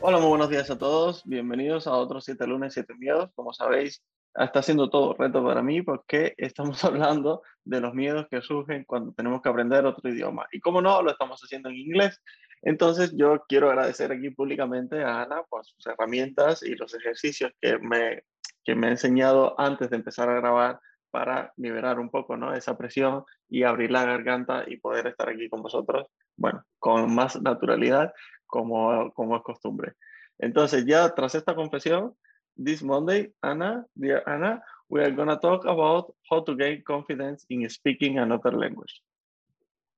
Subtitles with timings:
[0.00, 1.24] Hola, muy buenos días a todos.
[1.24, 3.32] Bienvenidos a otros 7 lunes, 7 miedos.
[3.34, 4.00] Como sabéis,
[4.32, 9.12] está siendo todo reto para mí porque estamos hablando de los miedos que surgen cuando
[9.12, 10.46] tenemos que aprender otro idioma.
[10.52, 12.22] Y como no, lo estamos haciendo en inglés.
[12.62, 17.78] Entonces yo quiero agradecer aquí públicamente a Ana por sus herramientas y los ejercicios que
[17.78, 18.22] me,
[18.64, 20.78] que me ha enseñado antes de empezar a grabar
[21.10, 22.54] para liberar un poco ¿no?
[22.54, 26.06] esa presión y abrir la garganta y poder estar aquí con vosotros,
[26.36, 28.12] bueno, con más naturalidad
[28.48, 29.92] como, como es costumbre.
[30.38, 32.14] Entonces ya tras esta confesión,
[32.56, 37.46] this Monday, Anna, dear Anna, we are going to talk about how to gain confidence
[37.48, 39.02] in speaking another language.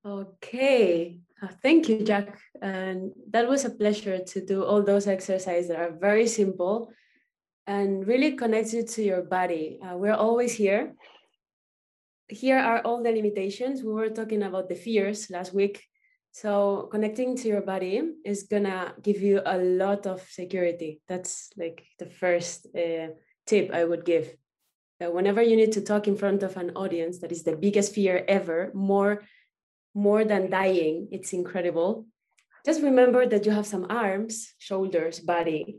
[0.05, 2.39] Okay, uh, thank you, Jack.
[2.63, 6.91] And that was a pleasure to do all those exercises that are very simple
[7.67, 9.79] and really connects you to your body.
[9.83, 10.95] Uh, we're always here.
[12.29, 13.83] Here are all the limitations.
[13.83, 15.85] We were talking about the fears last week.
[16.33, 21.01] So connecting to your body is gonna give you a lot of security.
[21.09, 23.09] That's like the first uh,
[23.47, 24.35] tip I would give.
[25.03, 27.95] Uh, whenever you need to talk in front of an audience, that is the biggest
[27.95, 29.23] fear ever, more
[29.95, 31.09] more than dying.
[31.11, 32.07] It's incredible.
[32.65, 35.79] Just remember that you have some arms, shoulders, body,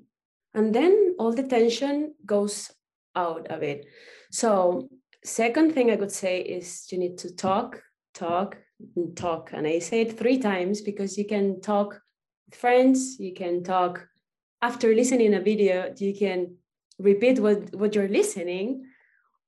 [0.53, 2.71] and then all the tension goes
[3.15, 3.85] out of it.
[4.31, 4.89] So,
[5.23, 7.81] second thing I could say is you need to talk,
[8.13, 8.57] talk,
[9.15, 9.51] talk.
[9.53, 11.99] And I say it three times because you can talk
[12.47, 14.07] with friends, you can talk
[14.61, 16.55] after listening a video, you can
[16.99, 18.85] repeat what, what you're listening,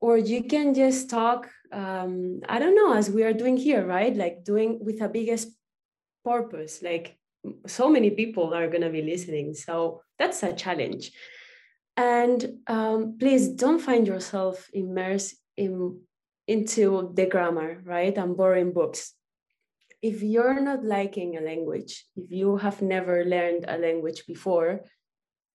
[0.02, 4.16] or you can just talk um, I don't know, as we are doing here, right?
[4.16, 5.50] Like doing with a biggest
[6.24, 6.81] purpose.
[6.84, 7.18] Like
[7.68, 9.53] so many people are going to be listening.
[9.56, 11.12] So that's a challenge.
[11.97, 16.00] And um, please don't find yourself immersed in
[16.47, 18.18] into the grammar, right?
[18.18, 19.13] And boring books.
[20.03, 24.81] If you're not liking a language, if you have never learned a language before,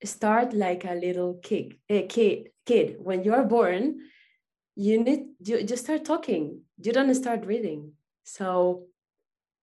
[0.02, 1.74] start like a little kid.
[1.88, 2.96] A kid, kid.
[2.98, 4.00] When you're born,
[4.78, 7.90] you need you just start talking you don't start reading
[8.22, 8.84] so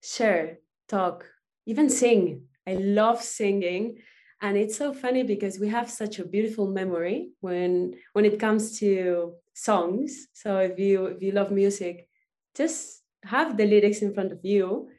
[0.03, 0.57] share
[0.90, 1.25] talk
[1.66, 3.97] even sing i love singing
[4.41, 8.78] and it's so funny because we have such a beautiful memory when when it comes
[8.78, 12.09] to songs so if you if you love music
[12.53, 14.90] just have the lyrics in front of you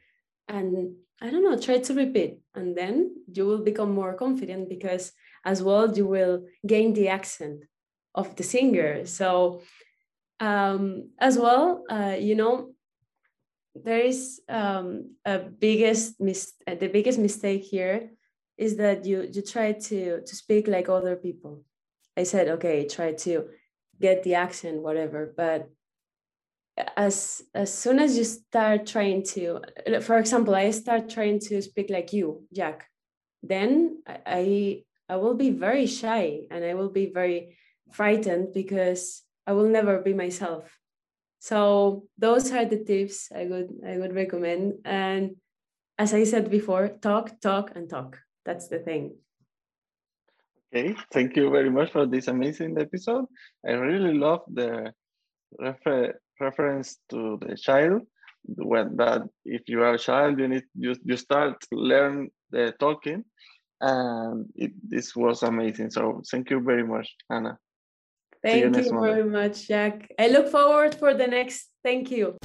[0.47, 2.39] and i don't know try to repeat.
[2.53, 5.11] And then you will become more confident because
[5.45, 7.63] as well you will gain the accent
[8.15, 9.05] of the singer.
[9.05, 9.61] So
[10.39, 12.73] um, as well uh, you know
[13.75, 18.11] there is um, a biggest mis- the biggest mistake here
[18.57, 21.63] is that you you try to to speak like other people.
[22.17, 23.49] I said okay try to
[24.01, 25.69] get the accent whatever but
[26.95, 29.59] as as soon as you start trying to
[30.01, 32.87] for example i start trying to speak like you jack
[33.41, 37.57] then i i will be very shy and i will be very
[37.91, 40.77] frightened because I will never be myself.
[41.39, 44.83] So those are the tips I would I would recommend.
[44.83, 45.37] And
[45.97, 48.19] as I said before, talk, talk, and talk.
[48.43, 49.17] That's the thing.
[50.67, 53.25] Okay, thank you very much for this amazing episode.
[53.65, 54.91] I really love the
[55.57, 58.01] refer- reference to the child.
[58.45, 63.25] When that if you are a child, you need you, you start learn the talking,
[63.81, 65.91] and it, this was amazing.
[65.91, 67.57] So thank you very much, Anna.
[68.41, 70.09] Thank you, you very much, Jack.
[70.17, 71.69] I look forward for the next.
[71.83, 72.37] Thank you.